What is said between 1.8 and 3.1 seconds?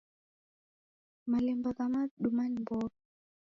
maduma ni mbogha.